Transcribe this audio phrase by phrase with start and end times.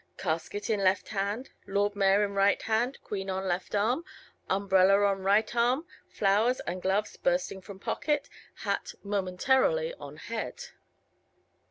[0.17, 4.03] Casket in left hand, Lord Mayor in right hand Queen on left arm,
[4.49, 8.27] umbrella on right arm flowers and gloves bursting from pockets
[8.61, 10.69] hat (momentarily) on head.